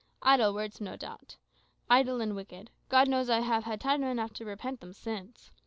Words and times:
Idle 0.23 0.51
words, 0.55 0.81
no 0.81 0.95
doubt 0.97 1.35
idle 1.87 2.21
and 2.21 2.35
wicked. 2.35 2.71
God 2.89 3.07
knows, 3.07 3.29
I 3.29 3.41
have 3.41 3.65
had 3.65 3.79
time 3.79 4.01
enough 4.01 4.33
to 4.33 4.45
repent 4.45 4.79
them 4.81 4.93
since. 4.93 5.51